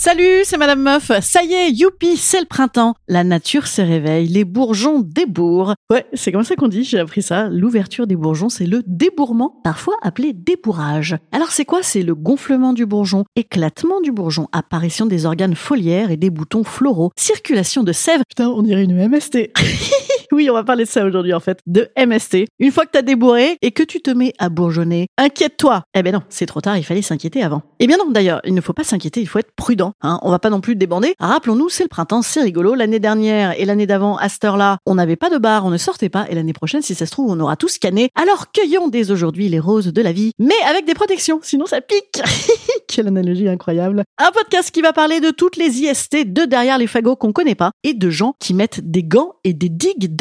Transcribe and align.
Salut, 0.00 0.44
c'est 0.44 0.58
Madame 0.58 0.82
Meuf. 0.82 1.10
Ça 1.22 1.42
y 1.42 1.54
est, 1.54 1.72
youpi, 1.72 2.16
c'est 2.16 2.38
le 2.38 2.46
printemps. 2.46 2.94
La 3.08 3.24
nature 3.24 3.66
se 3.66 3.82
réveille, 3.82 4.28
les 4.28 4.44
bourgeons 4.44 5.00
débourrent. 5.00 5.74
Ouais, 5.90 6.06
c'est 6.12 6.30
comme 6.30 6.44
ça 6.44 6.54
qu'on 6.54 6.68
dit, 6.68 6.84
j'ai 6.84 7.00
appris 7.00 7.20
ça. 7.20 7.48
L'ouverture 7.48 8.06
des 8.06 8.14
bourgeons, 8.14 8.48
c'est 8.48 8.64
le 8.66 8.84
débourrement, 8.86 9.60
parfois 9.64 9.96
appelé 10.02 10.34
débourrage. 10.34 11.16
Alors 11.32 11.50
c'est 11.50 11.64
quoi? 11.64 11.82
C'est 11.82 12.04
le 12.04 12.14
gonflement 12.14 12.74
du 12.74 12.86
bourgeon, 12.86 13.24
éclatement 13.34 14.00
du 14.00 14.12
bourgeon, 14.12 14.46
apparition 14.52 15.04
des 15.04 15.26
organes 15.26 15.56
foliaires 15.56 16.12
et 16.12 16.16
des 16.16 16.30
boutons 16.30 16.62
floraux, 16.62 17.10
circulation 17.16 17.82
de 17.82 17.90
sève. 17.90 18.22
Putain, 18.28 18.46
on 18.50 18.62
dirait 18.62 18.84
une 18.84 19.08
MST. 19.08 19.50
oui, 20.38 20.48
on 20.48 20.54
va 20.54 20.62
parler 20.62 20.84
de 20.84 20.88
ça 20.88 21.04
aujourd'hui 21.04 21.34
en 21.34 21.40
fait, 21.40 21.58
de 21.66 21.88
MST. 21.98 22.46
Une 22.60 22.70
fois 22.70 22.86
que 22.86 22.92
t'as 22.92 23.02
débourré 23.02 23.58
et 23.60 23.72
que 23.72 23.82
tu 23.82 24.00
te 24.00 24.10
mets 24.10 24.32
à 24.38 24.48
bourgeonner, 24.50 25.08
inquiète-toi. 25.18 25.82
Eh 25.94 26.04
ben 26.04 26.12
non, 26.12 26.22
c'est 26.28 26.46
trop 26.46 26.60
tard, 26.60 26.78
il 26.78 26.84
fallait 26.84 27.02
s'inquiéter 27.02 27.42
avant. 27.42 27.62
Eh 27.80 27.88
bien 27.88 27.96
non, 27.96 28.08
d'ailleurs, 28.12 28.40
il 28.44 28.54
ne 28.54 28.60
faut 28.60 28.72
pas 28.72 28.84
s'inquiéter, 28.84 29.20
il 29.20 29.26
faut 29.26 29.40
être 29.40 29.50
prudent. 29.56 29.94
Hein. 30.00 30.20
On 30.22 30.30
va 30.30 30.38
pas 30.38 30.48
non 30.48 30.60
plus 30.60 30.76
débander. 30.76 31.16
Rappelons-nous, 31.18 31.70
c'est 31.70 31.82
le 31.82 31.88
printemps, 31.88 32.22
c'est 32.22 32.40
rigolo. 32.40 32.76
L'année 32.76 33.00
dernière 33.00 33.58
et 33.58 33.64
l'année 33.64 33.88
d'avant, 33.88 34.16
à 34.16 34.28
cette 34.28 34.44
heure-là, 34.44 34.78
on 34.86 34.94
n'avait 34.94 35.16
pas 35.16 35.28
de 35.28 35.38
bar, 35.38 35.66
on 35.66 35.70
ne 35.70 35.76
sortait 35.76 36.08
pas. 36.08 36.26
Et 36.30 36.36
l'année 36.36 36.52
prochaine, 36.52 36.82
si 36.82 36.94
ça 36.94 37.04
se 37.04 37.10
trouve, 37.10 37.32
on 37.32 37.40
aura 37.40 37.56
tout 37.56 37.66
scanné. 37.66 38.10
Alors 38.14 38.52
cueillons 38.52 38.86
dès 38.86 39.10
aujourd'hui 39.10 39.48
les 39.48 39.58
roses 39.58 39.92
de 39.92 40.02
la 40.02 40.12
vie, 40.12 40.30
mais 40.38 40.54
avec 40.70 40.86
des 40.86 40.94
protections, 40.94 41.40
sinon 41.42 41.66
ça 41.66 41.80
pique. 41.80 42.22
Quelle 42.86 43.08
analogie 43.08 43.48
incroyable. 43.48 44.04
Un 44.18 44.30
podcast 44.30 44.70
qui 44.70 44.82
va 44.82 44.92
parler 44.92 45.18
de 45.18 45.30
toutes 45.30 45.56
les 45.56 45.80
IST 45.80 46.32
de 46.32 46.44
derrière 46.44 46.78
les 46.78 46.86
fagots 46.86 47.16
qu'on 47.16 47.32
connaît 47.32 47.56
pas 47.56 47.72
et 47.82 47.94
de 47.94 48.08
gens 48.08 48.34
qui 48.38 48.54
mettent 48.54 48.88
des 48.88 49.02
gants 49.02 49.34
et 49.42 49.52
des 49.52 49.68
digues 49.68 50.14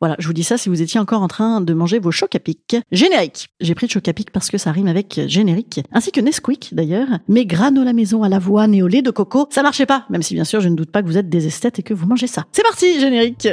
Voilà, 0.00 0.16
je 0.18 0.26
vous 0.26 0.32
dis 0.32 0.44
ça 0.44 0.56
si 0.56 0.68
vous 0.68 0.82
étiez 0.82 1.00
encore 1.00 1.22
en 1.22 1.28
train 1.28 1.60
de 1.60 1.74
manger 1.74 1.98
vos 1.98 2.10
chocs 2.10 2.34
à 2.34 2.38
pic. 2.38 2.76
Générique. 2.90 3.48
J'ai 3.60 3.74
pris 3.74 3.86
de 3.86 3.92
choc 3.92 4.06
à 4.08 4.12
pic 4.12 4.30
parce 4.30 4.50
que 4.50 4.58
ça 4.58 4.72
rime 4.72 4.88
avec 4.88 5.20
générique, 5.26 5.80
ainsi 5.92 6.12
que 6.12 6.20
Nesquik 6.20 6.74
d'ailleurs. 6.74 7.08
Mais 7.28 7.44
granola 7.46 7.92
maison 7.92 8.22
à 8.22 8.28
l'avoine 8.28 8.74
et 8.74 8.82
au 8.82 8.88
lait 8.88 9.02
de 9.02 9.10
coco, 9.10 9.48
ça 9.50 9.62
marchait 9.62 9.86
pas, 9.86 10.06
même 10.10 10.22
si 10.22 10.34
bien 10.34 10.44
sûr 10.44 10.60
je 10.60 10.68
ne 10.68 10.76
doute 10.76 10.90
pas 10.90 11.02
que 11.02 11.06
vous 11.06 11.18
êtes 11.18 11.28
des 11.28 11.46
esthètes 11.46 11.78
et 11.78 11.82
que 11.82 11.94
vous 11.94 12.06
mangez 12.06 12.26
ça. 12.26 12.44
C'est 12.52 12.62
parti, 12.62 13.00
générique. 13.00 13.48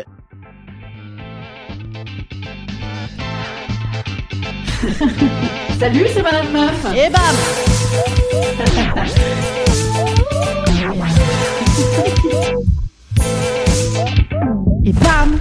Salut, 5.80 6.06
c'est 6.14 6.22
Madame 6.22 6.52
Meuf. 6.52 6.86
Et 6.96 7.10
bam 7.10 7.36
Et 14.86 14.94
bam 14.94 15.40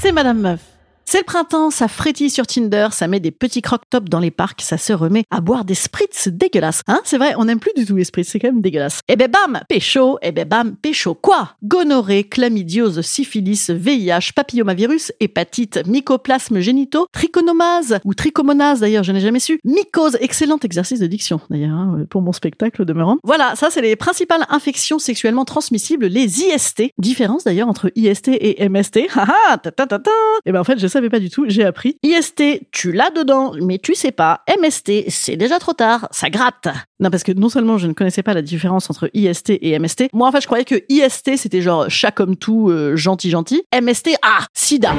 C'est 0.00 0.12
Madame 0.12 0.40
Meuf. 0.40 0.79
C'est 1.12 1.18
le 1.18 1.24
printemps, 1.24 1.70
ça 1.70 1.88
frétille 1.88 2.30
sur 2.30 2.46
Tinder, 2.46 2.86
ça 2.92 3.08
met 3.08 3.18
des 3.18 3.32
petits 3.32 3.62
croque-tops 3.62 4.08
dans 4.08 4.20
les 4.20 4.30
parcs, 4.30 4.60
ça 4.60 4.78
se 4.78 4.92
remet 4.92 5.24
à 5.32 5.40
boire 5.40 5.64
des 5.64 5.74
spritz 5.74 6.28
dégueulasses. 6.28 6.82
Hein, 6.86 7.00
c'est 7.02 7.18
vrai, 7.18 7.34
on 7.36 7.46
n'aime 7.46 7.58
plus 7.58 7.72
du 7.76 7.84
tout 7.84 7.96
les 7.96 8.04
spritz, 8.04 8.28
c'est 8.28 8.38
quand 8.38 8.46
même 8.46 8.60
dégueulasse. 8.60 9.00
Et 9.08 9.16
ben 9.16 9.28
bam, 9.28 9.60
pécho, 9.68 10.20
et 10.22 10.30
ben 10.30 10.46
bam, 10.46 10.76
pécho. 10.76 11.16
Quoi? 11.16 11.56
Gonorrhée, 11.64 12.22
chlamydiose, 12.22 13.00
syphilis, 13.00 13.70
VIH, 13.70 14.34
papillomavirus, 14.36 15.10
hépatite, 15.18 15.84
mycoplasme 15.88 16.60
génitaux, 16.60 17.08
trichonomase, 17.10 17.98
ou 18.04 18.14
trichomonase 18.14 18.78
d'ailleurs, 18.78 19.02
je 19.02 19.10
n'ai 19.10 19.20
jamais 19.20 19.40
su, 19.40 19.58
mycose, 19.64 20.16
excellent 20.20 20.60
exercice 20.62 21.00
de 21.00 21.08
diction 21.08 21.40
d'ailleurs, 21.50 21.72
hein, 21.72 22.04
pour 22.08 22.22
mon 22.22 22.30
spectacle 22.30 22.84
demeurant. 22.84 23.16
Voilà, 23.24 23.56
ça 23.56 23.66
c'est 23.70 23.82
les 23.82 23.96
principales 23.96 24.46
infections 24.48 25.00
sexuellement 25.00 25.44
transmissibles, 25.44 26.06
les 26.06 26.42
IST. 26.42 26.84
Différence 26.98 27.42
d'ailleurs 27.42 27.66
entre 27.66 27.90
IST 27.96 28.28
et 28.28 28.68
MST. 28.68 28.98
Et 30.46 30.52
ben 30.52 30.60
en 30.60 30.64
fait, 30.64 30.78
je 30.78 30.86
savais 31.00 31.10
pas 31.10 31.18
du 31.18 31.30
tout, 31.30 31.46
j'ai 31.48 31.64
appris. 31.64 31.96
IST, 32.02 32.42
tu 32.70 32.92
l'as 32.92 33.10
dedans, 33.10 33.52
mais 33.62 33.78
tu 33.78 33.94
sais 33.94 34.12
pas. 34.12 34.42
MST, 34.60 35.08
c'est 35.08 35.36
déjà 35.36 35.58
trop 35.58 35.72
tard, 35.72 36.06
ça 36.10 36.28
gratte. 36.28 36.68
Non, 37.00 37.10
parce 37.10 37.22
que 37.22 37.32
non 37.32 37.48
seulement 37.48 37.78
je 37.78 37.86
ne 37.86 37.94
connaissais 37.94 38.22
pas 38.22 38.34
la 38.34 38.42
différence 38.42 38.90
entre 38.90 39.10
IST 39.14 39.50
et 39.62 39.78
MST, 39.78 40.10
moi 40.12 40.28
en 40.28 40.32
fait 40.32 40.42
je 40.42 40.46
croyais 40.46 40.66
que 40.66 40.82
IST 40.90 41.36
c'était 41.36 41.62
genre 41.62 41.88
chat 41.88 42.10
comme 42.10 42.36
tout, 42.36 42.68
euh, 42.68 42.96
gentil 42.96 43.30
gentil. 43.30 43.62
MST, 43.74 44.10
ah, 44.22 44.44
sida. 44.52 44.92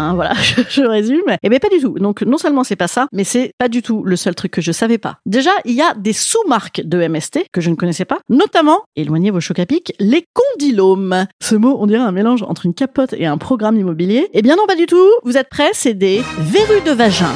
Hein, 0.00 0.14
voilà, 0.14 0.32
je, 0.70 0.82
résume. 0.82 1.36
Eh 1.42 1.48
bien, 1.50 1.58
pas 1.58 1.68
du 1.68 1.78
tout. 1.78 1.98
Donc, 1.98 2.22
non 2.22 2.38
seulement 2.38 2.64
c'est 2.64 2.76
pas 2.76 2.88
ça, 2.88 3.06
mais 3.12 3.24
c'est 3.24 3.52
pas 3.58 3.68
du 3.68 3.82
tout 3.82 4.02
le 4.02 4.16
seul 4.16 4.34
truc 4.34 4.50
que 4.52 4.62
je 4.62 4.72
savais 4.72 4.96
pas. 4.96 5.18
Déjà, 5.26 5.50
il 5.66 5.74
y 5.74 5.82
a 5.82 5.92
des 5.94 6.14
sous-marques 6.14 6.80
de 6.84 7.06
MST 7.06 7.46
que 7.52 7.60
je 7.60 7.68
ne 7.68 7.74
connaissais 7.74 8.06
pas, 8.06 8.18
notamment, 8.30 8.80
éloignez 8.96 9.30
vos 9.30 9.40
chocs 9.40 9.58
à 9.58 9.66
pic, 9.66 9.92
les 10.00 10.24
condylomes. 10.32 11.26
Ce 11.42 11.54
mot, 11.54 11.76
on 11.80 11.86
dirait 11.86 12.02
un 12.02 12.12
mélange 12.12 12.42
entre 12.42 12.64
une 12.64 12.74
capote 12.74 13.12
et 13.12 13.26
un 13.26 13.36
programme 13.36 13.76
immobilier. 13.76 14.28
Eh 14.32 14.40
bien 14.40 14.56
non, 14.56 14.66
pas 14.66 14.76
du 14.76 14.86
tout. 14.86 15.10
Vous 15.24 15.36
êtes 15.36 15.50
prêts? 15.50 15.70
C'est 15.74 15.94
des 15.94 16.22
verrues 16.38 16.82
de 16.86 16.92
vagin. 16.92 17.32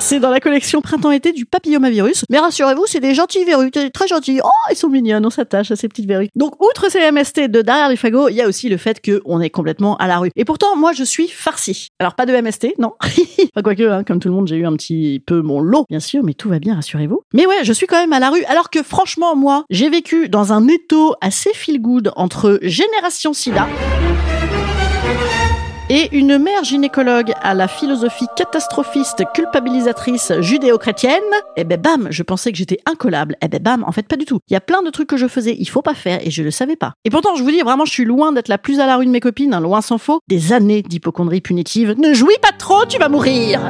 C'est 0.00 0.20
dans 0.20 0.30
la 0.30 0.38
collection 0.38 0.80
printemps-été 0.80 1.32
du 1.32 1.44
papillomavirus. 1.44 2.24
Mais 2.30 2.38
rassurez-vous, 2.38 2.86
c'est 2.86 3.00
des 3.00 3.14
gentils 3.14 3.44
verrues, 3.44 3.70
très 3.70 4.06
gentils. 4.06 4.40
Oh, 4.42 4.48
ils 4.70 4.76
sont 4.76 4.88
mignons, 4.88 5.20
on 5.24 5.30
s'attache 5.30 5.72
à 5.72 5.76
ces 5.76 5.88
petites 5.88 6.06
verrues. 6.06 6.28
Donc, 6.36 6.62
outre 6.62 6.88
ces 6.88 7.10
MST 7.10 7.48
de 7.48 7.62
derrière 7.62 7.88
les 7.88 7.96
fagots, 7.96 8.28
il 8.28 8.36
y 8.36 8.40
a 8.40 8.46
aussi 8.46 8.68
le 8.68 8.76
fait 8.76 9.04
qu'on 9.04 9.40
est 9.40 9.50
complètement 9.50 9.96
à 9.96 10.06
la 10.06 10.18
rue. 10.18 10.30
Et 10.36 10.44
pourtant, 10.44 10.76
moi, 10.76 10.92
je 10.92 11.02
suis 11.02 11.28
farci. 11.28 11.88
Alors, 11.98 12.14
pas 12.14 12.26
de 12.26 12.32
MST, 12.32 12.78
non. 12.78 12.94
enfin, 13.02 13.62
quoique, 13.62 13.82
hein, 13.82 14.04
comme 14.04 14.20
tout 14.20 14.28
le 14.28 14.34
monde, 14.34 14.46
j'ai 14.46 14.56
eu 14.56 14.66
un 14.66 14.76
petit 14.76 15.20
peu 15.26 15.42
mon 15.42 15.60
lot, 15.60 15.84
bien 15.88 16.00
sûr, 16.00 16.22
mais 16.22 16.34
tout 16.34 16.48
va 16.48 16.60
bien, 16.60 16.76
rassurez-vous. 16.76 17.22
Mais 17.34 17.46
ouais, 17.46 17.64
je 17.64 17.72
suis 17.72 17.86
quand 17.86 17.98
même 17.98 18.12
à 18.12 18.20
la 18.20 18.30
rue, 18.30 18.44
alors 18.44 18.70
que 18.70 18.82
franchement, 18.84 19.34
moi, 19.34 19.64
j'ai 19.68 19.90
vécu 19.90 20.28
dans 20.28 20.52
un 20.52 20.68
étau 20.68 21.14
assez 21.20 21.50
feel 21.54 21.82
good 21.82 22.12
entre 22.14 22.60
génération 22.62 23.32
sida 23.32 23.66
et 25.90 26.08
une 26.16 26.38
mère 26.38 26.64
gynécologue 26.64 27.32
à 27.42 27.54
la 27.54 27.68
philosophie 27.68 28.26
catastrophiste, 28.36 29.22
culpabilisatrice, 29.34 30.32
judéo-chrétienne, 30.40 31.22
eh 31.56 31.64
ben 31.64 31.80
bam, 31.80 32.08
je 32.10 32.22
pensais 32.22 32.52
que 32.52 32.58
j'étais 32.58 32.78
incollable. 32.86 33.36
Eh 33.42 33.48
ben 33.48 33.62
bam, 33.62 33.84
en 33.84 33.92
fait 33.92 34.06
pas 34.06 34.16
du 34.16 34.24
tout. 34.24 34.40
Il 34.48 34.52
y 34.52 34.56
a 34.56 34.60
plein 34.60 34.82
de 34.82 34.90
trucs 34.90 35.08
que 35.08 35.16
je 35.16 35.26
faisais, 35.26 35.56
il 35.58 35.66
faut 35.66 35.82
pas 35.82 35.94
faire 35.94 36.20
et 36.26 36.30
je 36.30 36.42
le 36.42 36.50
savais 36.50 36.76
pas. 36.76 36.92
Et 37.04 37.10
pourtant, 37.10 37.34
je 37.36 37.42
vous 37.42 37.50
dis 37.50 37.60
vraiment, 37.60 37.84
je 37.84 37.92
suis 37.92 38.04
loin 38.04 38.32
d'être 38.32 38.48
la 38.48 38.58
plus 38.58 38.80
à 38.80 38.86
la 38.86 38.96
rue 38.96 39.06
de 39.06 39.10
mes 39.10 39.20
copines, 39.20 39.54
hein, 39.54 39.60
loin 39.60 39.80
s'en 39.80 39.98
faut. 39.98 40.20
Des 40.28 40.52
années 40.52 40.82
d'hypochondrie 40.82 41.40
punitive. 41.40 41.94
Ne 41.98 42.12
jouis 42.12 42.38
pas 42.42 42.52
trop, 42.52 42.84
tu 42.86 42.98
vas 42.98 43.08
mourir. 43.08 43.60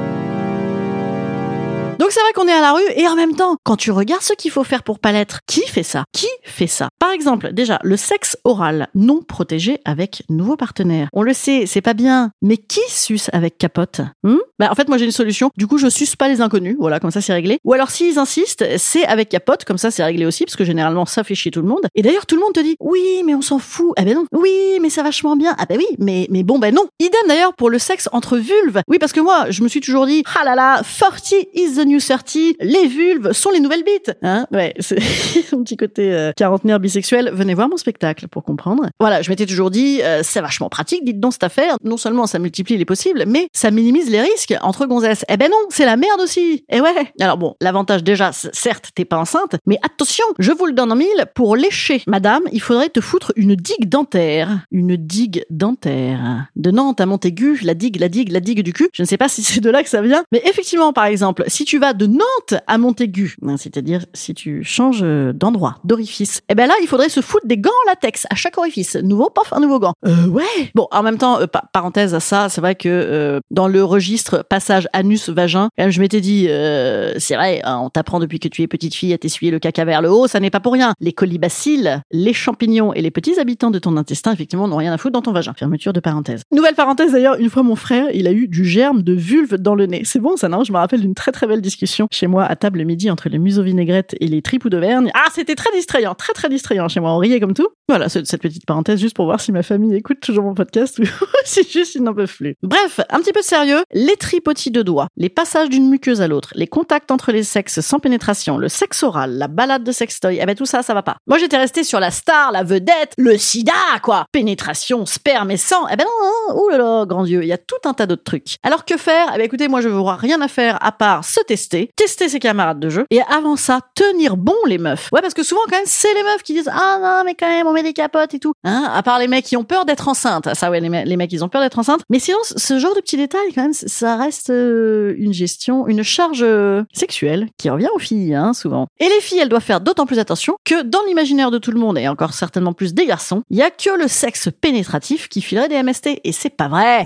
Donc 1.98 2.12
c'est 2.12 2.20
vrai 2.20 2.32
qu'on 2.32 2.46
est 2.46 2.52
à 2.52 2.60
la 2.60 2.72
rue 2.72 2.82
et 2.94 3.08
en 3.08 3.16
même 3.16 3.34
temps, 3.34 3.56
quand 3.64 3.76
tu 3.76 3.90
regardes 3.90 4.22
ce 4.22 4.32
qu'il 4.32 4.52
faut 4.52 4.62
faire 4.62 4.84
pour 4.84 5.00
pas 5.00 5.10
l'être, 5.10 5.40
qui 5.46 5.62
fait 5.66 5.82
ça? 5.82 6.04
Qui 6.12 6.28
fait 6.44 6.68
ça? 6.68 6.88
Par 7.00 7.10
exemple, 7.10 7.52
déjà, 7.52 7.80
le 7.82 7.96
sexe 7.96 8.36
oral 8.44 8.88
non 8.94 9.20
protégé 9.22 9.80
avec 9.84 10.22
nouveau 10.28 10.56
partenaire. 10.56 11.08
On 11.12 11.22
le 11.22 11.32
sait, 11.32 11.64
c'est 11.66 11.80
pas 11.80 11.94
bien, 11.94 12.30
mais 12.40 12.56
qui 12.56 12.80
suce 12.88 13.30
avec 13.32 13.58
capote? 13.58 14.00
Hmm? 14.22 14.36
Bah 14.60 14.68
en 14.70 14.76
fait, 14.76 14.88
moi 14.88 14.96
j'ai 14.96 15.06
une 15.06 15.10
solution. 15.10 15.50
Du 15.56 15.66
coup, 15.66 15.76
je 15.78 15.88
suce 15.88 16.14
pas 16.14 16.28
les 16.28 16.40
inconnus, 16.40 16.76
voilà, 16.78 17.00
comme 17.00 17.10
ça 17.10 17.20
c'est 17.20 17.32
réglé. 17.32 17.58
Ou 17.64 17.72
alors 17.72 17.90
s'ils 17.90 18.18
insistent, 18.18 18.64
c'est 18.76 19.04
avec 19.04 19.28
capote, 19.28 19.64
comme 19.64 19.78
ça 19.78 19.90
c'est 19.90 20.04
réglé 20.04 20.24
aussi, 20.24 20.44
parce 20.44 20.56
que 20.56 20.64
généralement 20.64 21.04
ça 21.04 21.24
fait 21.24 21.34
chier 21.34 21.50
tout 21.50 21.62
le 21.62 21.68
monde. 21.68 21.86
Et 21.96 22.02
d'ailleurs, 22.02 22.26
tout 22.26 22.36
le 22.36 22.42
monde 22.42 22.52
te 22.52 22.60
dit 22.60 22.76
oui, 22.78 23.22
mais 23.26 23.34
on 23.34 23.42
s'en 23.42 23.58
fout. 23.58 23.92
Ah 23.96 24.04
ben 24.04 24.14
non. 24.14 24.24
Oui, 24.32 24.78
mais 24.80 24.90
ça 24.90 25.02
vachement 25.02 25.34
bien. 25.34 25.56
Ah 25.58 25.66
ben 25.68 25.76
oui, 25.78 25.86
mais 25.98 26.28
mais 26.30 26.44
bon 26.44 26.60
ben 26.60 26.72
non. 26.72 26.86
Idem 27.00 27.20
d'ailleurs 27.26 27.54
pour 27.54 27.70
le 27.70 27.80
sexe 27.80 28.08
entre 28.12 28.38
vulves. 28.38 28.82
Oui, 28.86 28.98
parce 28.98 29.12
que 29.12 29.20
moi, 29.20 29.46
je 29.50 29.64
me 29.64 29.68
suis 29.68 29.80
toujours 29.80 30.06
dit 30.06 30.22
ah 30.38 30.44
là 30.44 30.54
là, 30.54 30.82
40 31.00 31.32
is 31.54 31.74
the 31.74 31.87
New 31.88 32.00
30, 32.00 32.36
les 32.60 32.86
vulves 32.86 33.32
sont 33.32 33.50
les 33.50 33.60
nouvelles 33.60 33.82
bites. 33.82 34.12
Hein 34.22 34.46
ouais, 34.52 34.74
c'est 34.78 35.00
son 35.48 35.62
petit 35.64 35.76
côté 35.76 36.12
euh, 36.12 36.32
quarantenaire 36.36 36.80
bisexuel. 36.80 37.30
Venez 37.32 37.54
voir 37.54 37.68
mon 37.68 37.76
spectacle 37.76 38.28
pour 38.28 38.44
comprendre. 38.44 38.88
Voilà, 39.00 39.22
je 39.22 39.30
m'étais 39.30 39.46
toujours 39.46 39.70
dit, 39.70 40.00
euh, 40.02 40.20
c'est 40.22 40.40
vachement 40.40 40.68
pratique, 40.68 41.04
dites 41.04 41.20
donc 41.20 41.32
cette 41.32 41.44
affaire. 41.44 41.76
Non 41.82 41.96
seulement 41.96 42.26
ça 42.26 42.38
multiplie 42.38 42.76
les 42.76 42.84
possibles, 42.84 43.24
mais 43.26 43.48
ça 43.52 43.70
minimise 43.70 44.10
les 44.10 44.20
risques 44.20 44.54
entre 44.60 44.86
gonzesses. 44.86 45.24
Eh 45.28 45.36
ben 45.36 45.50
non, 45.50 45.56
c'est 45.70 45.86
la 45.86 45.96
merde 45.96 46.20
aussi. 46.20 46.64
Et 46.68 46.80
ouais. 46.80 47.12
Alors 47.20 47.38
bon, 47.38 47.54
l'avantage 47.60 48.04
déjà, 48.04 48.32
certes, 48.32 48.90
t'es 48.94 49.04
pas 49.04 49.18
enceinte, 49.18 49.56
mais 49.66 49.78
attention, 49.82 50.24
je 50.38 50.52
vous 50.52 50.66
le 50.66 50.72
donne 50.72 50.92
en 50.92 50.96
mille, 50.96 51.26
pour 51.34 51.56
lécher, 51.56 52.02
madame, 52.06 52.42
il 52.52 52.60
faudrait 52.60 52.90
te 52.90 53.00
foutre 53.00 53.32
une 53.36 53.54
digue 53.54 53.88
dentaire. 53.88 54.66
Une 54.70 54.96
digue 54.96 55.44
dentaire. 55.50 56.46
De 56.56 56.70
Nantes 56.70 57.00
à 57.00 57.06
Montaigu, 57.06 57.60
la 57.62 57.74
digue, 57.74 57.98
la 57.98 58.08
digue, 58.08 58.30
la 58.30 58.40
digue 58.40 58.62
du 58.62 58.72
cul. 58.72 58.88
Je 58.92 59.02
ne 59.02 59.06
sais 59.06 59.16
pas 59.16 59.28
si 59.28 59.42
c'est 59.42 59.60
de 59.60 59.70
là 59.70 59.82
que 59.82 59.88
ça 59.88 60.02
vient, 60.02 60.24
mais 60.32 60.42
effectivement, 60.44 60.92
par 60.92 61.06
exemple, 61.06 61.44
si 61.46 61.64
tu 61.64 61.77
vas 61.78 61.92
de 61.92 62.06
Nantes 62.06 62.60
à 62.66 62.78
Montaigu, 62.78 63.36
hein, 63.46 63.56
c'est-à-dire 63.56 64.04
si 64.14 64.34
tu 64.34 64.64
changes 64.64 65.00
euh, 65.02 65.32
d'endroit, 65.32 65.76
d'orifice, 65.84 66.40
eh 66.48 66.54
ben 66.54 66.66
là, 66.66 66.74
il 66.82 66.86
faudrait 66.88 67.08
se 67.08 67.20
foutre 67.20 67.46
des 67.46 67.58
gants 67.58 67.70
en 67.86 67.90
latex 67.90 68.26
à 68.30 68.34
chaque 68.34 68.58
orifice. 68.58 68.96
Nouveau, 68.96 69.30
paf, 69.30 69.52
un 69.52 69.60
nouveau 69.60 69.78
gant. 69.78 69.92
Euh, 70.06 70.26
ouais. 70.26 70.44
Bon, 70.74 70.88
en 70.90 71.02
même 71.02 71.18
temps, 71.18 71.40
euh, 71.40 71.46
pa- 71.46 71.64
parenthèse 71.72 72.14
à 72.14 72.20
ça, 72.20 72.48
c'est 72.48 72.60
vrai 72.60 72.74
que 72.74 72.88
euh, 72.88 73.40
dans 73.50 73.68
le 73.68 73.82
registre 73.84 74.44
passage 74.48 74.88
anus-vagin, 74.92 75.68
quand 75.76 75.84
même, 75.84 75.90
je 75.90 76.00
m'étais 76.00 76.20
dit, 76.20 76.46
euh, 76.48 77.14
c'est 77.18 77.34
vrai, 77.36 77.60
hein, 77.64 77.78
on 77.82 77.90
t'apprend 77.90 78.20
depuis 78.20 78.38
que 78.40 78.48
tu 78.48 78.62
es 78.62 78.66
petite 78.66 78.94
fille 78.94 79.12
à 79.12 79.18
t'essuyer 79.18 79.50
le 79.50 79.58
caca 79.58 79.84
vers 79.84 80.02
le 80.02 80.10
haut, 80.10 80.26
ça 80.26 80.40
n'est 80.40 80.50
pas 80.50 80.60
pour 80.60 80.72
rien. 80.72 80.92
Les 81.00 81.12
colibacilles, 81.12 82.00
les 82.10 82.32
champignons 82.32 82.92
et 82.92 83.02
les 83.02 83.10
petits 83.10 83.38
habitants 83.38 83.70
de 83.70 83.78
ton 83.78 83.96
intestin, 83.96 84.32
effectivement, 84.32 84.68
n'ont 84.68 84.76
rien 84.76 84.92
à 84.92 84.98
foutre 84.98 85.12
dans 85.12 85.22
ton 85.22 85.32
vagin. 85.32 85.52
Fermeture 85.56 85.92
de 85.92 86.00
parenthèse. 86.00 86.42
Nouvelle 86.52 86.74
parenthèse 86.74 87.12
d'ailleurs, 87.12 87.36
une 87.38 87.50
fois 87.50 87.62
mon 87.62 87.76
frère, 87.76 88.06
il 88.14 88.26
a 88.26 88.32
eu 88.32 88.48
du 88.48 88.64
germe 88.64 89.02
de 89.02 89.12
vulve 89.12 89.54
dans 89.56 89.74
le 89.74 89.86
nez. 89.86 90.02
C'est 90.04 90.20
bon 90.20 90.36
ça, 90.36 90.48
non? 90.48 90.64
Je 90.64 90.72
me 90.72 90.78
rappelle 90.78 91.00
d'une 91.00 91.14
très 91.14 91.32
très 91.32 91.46
belle 91.46 91.60
discussion 91.68 92.08
chez 92.10 92.26
moi 92.26 92.44
à 92.44 92.56
table 92.56 92.78
le 92.78 92.84
midi 92.84 93.10
entre 93.10 93.28
les 93.28 93.38
museaux 93.38 93.62
vinaigrettes 93.62 94.14
et 94.20 94.26
les 94.26 94.40
tripous 94.40 94.70
d'Auvergne. 94.70 95.10
Ah, 95.14 95.28
c'était 95.34 95.54
très 95.54 95.70
distrayant, 95.72 96.14
très 96.14 96.32
très 96.32 96.48
distrayant 96.48 96.88
chez 96.88 97.00
moi. 97.00 97.12
On 97.12 97.18
riait 97.18 97.40
comme 97.40 97.52
tout. 97.52 97.68
Voilà, 97.88 98.08
cette 98.08 98.40
petite 98.40 98.66
parenthèse 98.66 99.00
juste 99.00 99.14
pour 99.14 99.26
voir 99.26 99.40
si 99.40 99.52
ma 99.52 99.62
famille 99.62 99.94
écoute 99.94 100.20
toujours 100.20 100.44
mon 100.44 100.54
podcast 100.54 100.98
ou 100.98 101.04
si 101.44 101.62
juste 101.68 101.94
ils 101.94 102.02
n'en 102.02 102.14
peuvent 102.14 102.34
plus. 102.34 102.54
Bref, 102.62 103.00
un 103.10 103.18
petit 103.20 103.32
peu 103.32 103.40
de 103.40 103.44
sérieux. 103.44 103.82
Les 103.92 104.16
tripotis 104.16 104.70
de 104.70 104.82
doigts, 104.82 105.08
les 105.16 105.28
passages 105.28 105.68
d'une 105.68 105.88
muqueuse 105.88 106.20
à 106.20 106.28
l'autre, 106.28 106.52
les 106.54 106.66
contacts 106.66 107.10
entre 107.10 107.32
les 107.32 107.42
sexes 107.42 107.80
sans 107.80 107.98
pénétration, 107.98 108.58
le 108.58 108.68
sexe 108.68 109.02
oral, 109.02 109.36
la 109.36 109.48
balade 109.48 109.84
de 109.84 109.92
sextoy, 109.92 110.38
eh 110.40 110.46
ben 110.46 110.54
tout 110.54 110.66
ça, 110.66 110.82
ça 110.82 110.94
va 110.94 111.02
pas. 111.02 111.16
Moi 111.26 111.38
j'étais 111.38 111.56
restée 111.56 111.84
sur 111.84 112.00
la 112.00 112.10
star, 112.10 112.52
la 112.52 112.62
vedette, 112.62 113.12
le 113.16 113.36
sida, 113.38 113.72
quoi. 114.02 114.26
Pénétration, 114.32 115.06
sperme 115.06 115.50
et 115.50 115.56
sang. 115.56 115.86
Eh 115.90 115.96
ben 115.96 116.04
non, 116.04 116.54
non, 116.54 116.68
là, 116.68 117.06
grand 117.06 117.24
Dieu, 117.24 117.42
il 117.42 117.48
y 117.48 117.52
a 117.52 117.58
tout 117.58 117.76
un 117.84 117.94
tas 117.94 118.06
d'autres 118.06 118.24
trucs. 118.24 118.56
Alors 118.62 118.84
que 118.84 118.96
faire? 118.96 119.32
Eh 119.34 119.38
ben 119.38 119.44
écoutez, 119.44 119.68
moi 119.68 119.80
je 119.80 119.88
veux 119.88 119.98
voir 119.98 120.18
rien 120.18 120.40
à 120.40 120.48
faire 120.48 120.78
à 120.82 120.92
part 120.92 121.24
se 121.24 121.40
tester, 121.40 121.57
tester 121.96 122.28
ses 122.28 122.38
camarades 122.38 122.80
de 122.80 122.88
jeu, 122.90 123.04
et 123.10 123.20
avant 123.22 123.56
ça, 123.56 123.80
tenir 123.94 124.36
bon 124.36 124.54
les 124.66 124.78
meufs. 124.78 125.08
Ouais, 125.12 125.20
parce 125.20 125.34
que 125.34 125.42
souvent 125.42 125.60
quand 125.68 125.76
même, 125.76 125.82
c'est 125.86 126.12
les 126.14 126.22
meufs 126.22 126.42
qui 126.42 126.54
disent 126.54 126.70
ah 126.72 126.98
non 127.00 127.22
mais 127.24 127.34
quand 127.34 127.48
même 127.48 127.66
on 127.66 127.72
met 127.72 127.82
des 127.82 127.92
capotes 127.92 128.34
et 128.34 128.38
tout. 128.38 128.52
Hein 128.64 128.88
à 128.92 129.02
part 129.02 129.18
les 129.18 129.28
mecs 129.28 129.44
qui 129.44 129.56
ont 129.56 129.64
peur 129.64 129.84
d'être 129.84 130.08
enceintes. 130.08 130.54
Ça 130.54 130.70
ouais, 130.70 130.80
les, 130.80 130.88
me- 130.88 131.04
les 131.04 131.16
mecs 131.16 131.32
ils 131.32 131.44
ont 131.44 131.48
peur 131.48 131.60
d'être 131.62 131.78
enceintes. 131.78 132.00
Mais 132.10 132.18
sinon, 132.18 132.38
ce 132.42 132.78
genre 132.78 132.94
de 132.94 133.00
petits 133.00 133.16
détails 133.16 133.52
quand 133.54 133.62
même, 133.62 133.72
ça 133.72 134.16
reste 134.16 134.50
euh, 134.50 135.14
une 135.18 135.32
gestion, 135.32 135.86
une 135.88 136.02
charge 136.02 136.42
euh, 136.42 136.82
sexuelle 136.92 137.48
qui 137.58 137.70
revient 137.70 137.88
aux 137.94 137.98
filles, 137.98 138.34
hein, 138.34 138.52
souvent. 138.52 138.86
Et 139.00 139.08
les 139.08 139.20
filles, 139.20 139.38
elles 139.40 139.48
doivent 139.48 139.62
faire 139.62 139.80
d'autant 139.80 140.06
plus 140.06 140.18
attention 140.18 140.56
que 140.64 140.82
dans 140.82 141.02
l'imaginaire 141.06 141.50
de 141.50 141.58
tout 141.58 141.70
le 141.70 141.80
monde 141.80 141.98
et 141.98 142.08
encore 142.08 142.34
certainement 142.34 142.72
plus 142.72 142.94
des 142.94 143.06
garçons, 143.06 143.42
il 143.50 143.56
y 143.58 143.62
a 143.62 143.70
que 143.70 143.96
le 143.98 144.08
sexe 144.08 144.48
pénétratif 144.60 145.28
qui 145.28 145.40
filerait 145.42 145.68
des 145.68 145.82
MST 145.82 146.20
et 146.24 146.32
c'est 146.32 146.50
pas 146.50 146.68
vrai. 146.68 147.04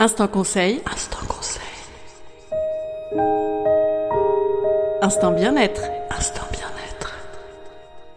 Instant 0.00 0.26
conseil. 0.28 0.80
Instant 0.92 1.16
conseil. 1.20 1.31
Instant 5.02 5.32
bien-être. 5.32 5.82
Instant 6.10 6.42
bien-être. 6.52 6.61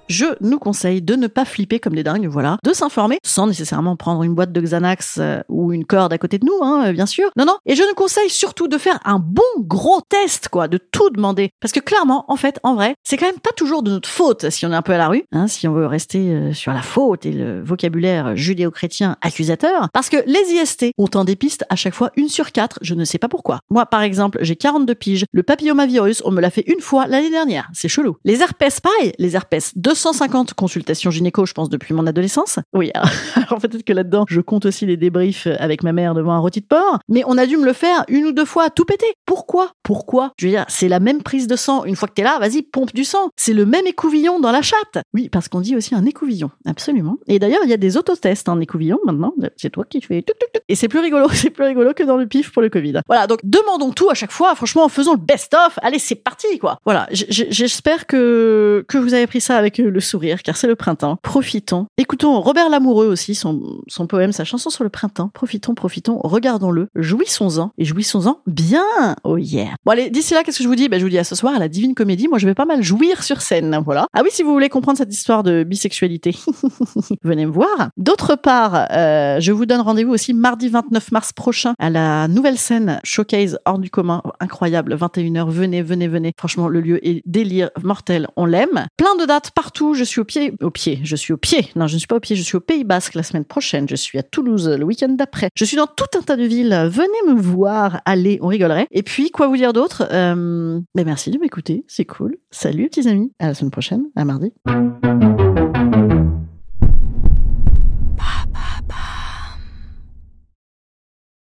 Je 0.07 0.25
nous 0.41 0.59
conseille 0.59 1.01
de 1.01 1.15
ne 1.15 1.27
pas 1.27 1.45
flipper 1.45 1.79
comme 1.79 1.95
des 1.95 2.03
dingues, 2.03 2.27
voilà, 2.27 2.57
de 2.63 2.73
s'informer 2.73 3.17
sans 3.23 3.47
nécessairement 3.47 3.95
prendre 3.95 4.23
une 4.23 4.35
boîte 4.35 4.51
de 4.51 4.61
Xanax 4.61 5.17
euh, 5.19 5.41
ou 5.49 5.71
une 5.71 5.85
corde 5.85 6.13
à 6.13 6.17
côté 6.17 6.37
de 6.37 6.45
nous, 6.45 6.57
hein, 6.61 6.91
bien 6.93 7.05
sûr. 7.05 7.29
Non, 7.37 7.45
non. 7.45 7.57
Et 7.65 7.75
je 7.75 7.83
nous 7.83 7.93
conseille 7.95 8.29
surtout 8.29 8.67
de 8.67 8.77
faire 8.77 8.99
un 9.05 9.19
bon 9.19 9.41
gros 9.59 10.01
test, 10.07 10.49
quoi, 10.49 10.67
de 10.67 10.77
tout 10.77 11.09
demander. 11.09 11.49
Parce 11.59 11.71
que 11.71 11.79
clairement, 11.79 12.25
en 12.27 12.35
fait, 12.35 12.59
en 12.63 12.75
vrai, 12.75 12.95
c'est 13.03 13.17
quand 13.17 13.25
même 13.25 13.39
pas 13.39 13.51
toujours 13.55 13.83
de 13.83 13.91
notre 13.91 14.09
faute 14.09 14.49
si 14.49 14.65
on 14.65 14.71
est 14.71 14.75
un 14.75 14.81
peu 14.81 14.93
à 14.93 14.97
la 14.97 15.07
rue, 15.07 15.23
hein, 15.31 15.47
si 15.47 15.67
on 15.67 15.73
veut 15.73 15.85
rester 15.85 16.31
euh, 16.31 16.53
sur 16.53 16.71
la 16.73 16.81
faute 16.81 17.25
et 17.25 17.31
le 17.31 17.63
vocabulaire 17.63 18.35
judéo-chrétien 18.35 19.17
accusateur. 19.21 19.89
Parce 19.93 20.09
que 20.09 20.17
les 20.25 20.53
IST 20.53 20.91
ont 20.97 21.09
en 21.15 21.25
des 21.25 21.35
pistes 21.35 21.65
à 21.69 21.75
chaque 21.75 21.93
fois 21.93 22.11
une 22.15 22.29
sur 22.29 22.51
quatre, 22.51 22.79
je 22.81 22.93
ne 22.93 23.05
sais 23.05 23.17
pas 23.17 23.27
pourquoi. 23.27 23.59
Moi, 23.69 23.85
par 23.85 24.01
exemple, 24.01 24.39
j'ai 24.41 24.55
42 24.55 24.95
piges. 24.95 25.25
Le 25.31 25.43
papillomavirus, 25.43 26.21
on 26.25 26.31
me 26.31 26.41
l'a 26.41 26.49
fait 26.49 26.63
une 26.67 26.81
fois 26.81 27.07
l'année 27.07 27.29
dernière. 27.29 27.69
C'est 27.73 27.87
chelou. 27.87 28.17
Les 28.23 28.41
herpès, 28.41 28.79
pareil. 28.79 29.13
Les 29.19 29.35
herpès, 29.35 29.71
250 29.95 30.53
consultations 30.55 31.09
gynéco, 31.09 31.45
je 31.45 31.53
pense, 31.53 31.69
depuis 31.69 31.93
mon 31.93 32.05
adolescence. 32.05 32.59
Oui, 32.73 32.91
alors, 32.93 33.09
alors 33.35 33.61
peut-être 33.61 33.83
que 33.83 33.93
là-dedans, 33.93 34.25
je 34.27 34.41
compte 34.41 34.65
aussi 34.65 34.85
les 34.85 34.97
débriefs 34.97 35.47
avec 35.59 35.83
ma 35.83 35.93
mère 35.93 36.13
devant 36.13 36.33
un 36.33 36.39
rôti 36.39 36.59
de 36.59 36.65
porc. 36.65 36.99
Mais 37.07 37.23
on 37.25 37.37
a 37.37 37.45
dû 37.45 37.55
me 37.55 37.65
le 37.65 37.71
faire 37.71 38.03
une 38.09 38.25
ou 38.25 38.31
deux 38.33 38.45
fois, 38.45 38.69
tout 38.69 38.83
péter. 38.83 39.05
Pourquoi? 39.25 39.71
Pourquoi? 39.83 40.33
Je 40.37 40.47
veux 40.47 40.51
dire, 40.51 40.65
c'est 40.67 40.89
la 40.89 40.99
même 40.99 41.23
prise 41.23 41.47
de 41.47 41.55
sang. 41.55 41.85
Une 41.85 41.95
fois 41.95 42.09
que 42.09 42.13
t'es 42.13 42.23
là, 42.23 42.37
vas-y, 42.39 42.61
pompe 42.61 42.93
du 42.93 43.05
sang. 43.05 43.29
C'est 43.37 43.53
le 43.53 43.65
même 43.65 43.87
écouvillon 43.87 44.39
dans 44.39 44.51
la 44.51 44.61
chatte. 44.61 45.03
Oui, 45.13 45.29
parce 45.29 45.47
qu'on 45.47 45.61
dit 45.61 45.77
aussi 45.77 45.95
un 45.95 46.05
écouvillon. 46.05 46.51
Absolument. 46.65 47.17
Et 47.27 47.39
d'ailleurs, 47.39 47.61
il 47.63 47.69
y 47.69 47.73
a 47.73 47.77
des 47.77 47.95
autotests 47.95 48.49
en 48.49 48.59
écouvillon 48.59 48.99
maintenant. 49.05 49.33
C'est 49.55 49.69
toi 49.69 49.85
qui 49.89 50.01
fais 50.01 50.21
tuc, 50.21 50.37
tuc, 50.37 50.51
tuc. 50.51 50.63
Et 50.67 50.75
c'est 50.75 50.89
plus 50.89 50.99
rigolo. 50.99 51.27
C'est 51.35 51.49
plus 51.51 51.65
rigolo 51.65 51.93
que 51.93 52.03
dans 52.03 52.17
le 52.17 52.27
pif 52.27 52.51
pour 52.51 52.61
le 52.61 52.69
Covid. 52.69 53.01
Voilà. 53.07 53.27
Donc, 53.27 53.39
demandons 53.43 53.91
tout 53.91 54.09
à 54.09 54.13
chaque 54.13 54.31
fois. 54.31 54.55
Franchement, 54.55 54.89
faisons 54.89 55.13
le 55.13 55.19
best-of. 55.19 55.77
Allez, 55.81 55.99
c'est 55.99 56.15
parti, 56.15 56.57
quoi. 56.59 56.79
Voilà. 56.85 57.07
J'espère 57.11 58.07
que, 58.07 58.83
que 58.87 58.97
vous 58.97 59.13
avez 59.13 59.27
pris 59.27 59.41
ça 59.41 59.57
avec 59.57 59.77
le 59.87 59.99
sourire, 59.99 60.43
car 60.43 60.57
c'est 60.57 60.67
le 60.67 60.75
printemps. 60.75 61.17
Profitons. 61.21 61.87
Écoutons 61.97 62.41
Robert 62.41 62.69
Lamoureux 62.69 63.07
aussi, 63.07 63.35
son, 63.35 63.77
poème, 64.07 64.31
sa 64.31 64.43
chanson 64.43 64.69
sur 64.69 64.83
le 64.83 64.89
printemps. 64.89 65.29
Profitons, 65.33 65.75
profitons, 65.75 66.19
regardons-le, 66.23 66.87
jouissons-en, 66.95 67.71
et 67.77 67.85
jouissons-en 67.85 68.39
bien. 68.47 69.15
Oh 69.23 69.37
yeah. 69.37 69.69
Bon, 69.85 69.91
allez, 69.91 70.09
d'ici 70.09 70.33
là, 70.33 70.43
qu'est-ce 70.43 70.57
que 70.57 70.63
je 70.63 70.67
vous 70.67 70.75
dis? 70.75 70.89
Ben, 70.89 70.99
je 70.99 71.03
vous 71.03 71.09
dis 71.09 71.17
à 71.17 71.23
ce 71.23 71.35
soir 71.35 71.55
à 71.55 71.59
la 71.59 71.67
Divine 71.67 71.95
Comédie. 71.95 72.27
Moi, 72.27 72.37
je 72.37 72.45
vais 72.45 72.53
pas 72.55 72.65
mal 72.65 72.83
jouir 72.83 73.23
sur 73.23 73.41
scène. 73.41 73.79
Voilà. 73.83 74.07
Ah 74.13 74.21
oui, 74.23 74.29
si 74.31 74.43
vous 74.43 74.51
voulez 74.51 74.69
comprendre 74.69 74.97
cette 74.97 75.13
histoire 75.13 75.43
de 75.43 75.63
bisexualité, 75.63 76.35
venez 77.23 77.45
me 77.45 77.51
voir. 77.51 77.89
D'autre 77.97 78.35
part, 78.35 78.87
euh, 78.91 79.39
je 79.39 79.51
vous 79.51 79.65
donne 79.65 79.81
rendez-vous 79.81 80.13
aussi 80.13 80.33
mardi 80.33 80.69
29 80.69 81.11
mars 81.11 81.33
prochain 81.33 81.73
à 81.79 81.89
la 81.89 82.27
nouvelle 82.27 82.57
scène 82.57 82.99
Showcase 83.03 83.59
hors 83.65 83.79
du 83.79 83.89
commun. 83.89 84.21
Incroyable, 84.39 84.95
21h. 84.95 85.49
Venez, 85.49 85.81
venez, 85.81 86.07
venez. 86.07 86.33
Franchement, 86.37 86.67
le 86.67 86.81
lieu 86.81 87.05
est 87.05 87.21
délire 87.25 87.69
mortel. 87.83 88.27
On 88.35 88.45
l'aime. 88.45 88.87
Plein 88.97 89.15
de 89.15 89.25
dates 89.25 89.51
partout. 89.51 89.74
Je 89.77 90.03
suis 90.03 90.21
au 90.21 90.23
pied, 90.23 90.53
au 90.61 90.69
pied. 90.69 90.99
Je 91.03 91.15
suis 91.15 91.33
au 91.33 91.37
pied. 91.37 91.67
Non, 91.75 91.87
je 91.87 91.95
ne 91.95 91.99
suis 91.99 92.07
pas 92.07 92.15
au 92.15 92.19
pied. 92.19 92.35
Je 92.35 92.41
suis 92.41 92.55
au 92.55 92.61
Pays 92.61 92.83
Basque 92.83 93.15
la 93.15 93.23
semaine 93.23 93.45
prochaine. 93.45 93.87
Je 93.89 93.95
suis 93.95 94.17
à 94.17 94.23
Toulouse 94.23 94.69
le 94.69 94.85
week-end 94.85 95.09
d'après. 95.09 95.49
Je 95.55 95.65
suis 95.65 95.77
dans 95.77 95.87
tout 95.87 96.05
un 96.17 96.21
tas 96.21 96.37
de 96.37 96.43
villes. 96.43 96.87
Venez 96.89 97.33
me 97.33 97.39
voir. 97.39 98.01
Allez, 98.05 98.39
on 98.41 98.47
rigolerait. 98.47 98.87
Et 98.91 99.03
puis, 99.03 99.31
quoi 99.31 99.47
vous 99.47 99.57
dire 99.57 99.73
d'autre? 99.73 100.07
Euh, 100.11 100.79
ben 100.95 101.05
Merci 101.05 101.31
de 101.31 101.37
m'écouter. 101.37 101.83
C'est 101.87 102.05
cool. 102.05 102.37
Salut, 102.51 102.89
petits 102.89 103.07
amis. 103.07 103.31
À 103.39 103.47
la 103.47 103.53
semaine 103.53 103.71
prochaine. 103.71 104.03
À 104.15 104.25
mardi. 104.25 104.53